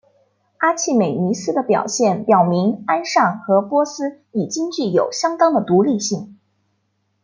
[0.57, 6.39] 阿契美尼斯的表现表明安善和波斯已经具有相当的独立性。